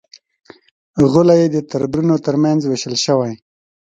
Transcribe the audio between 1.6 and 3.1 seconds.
تربرونو تر منځ وېشل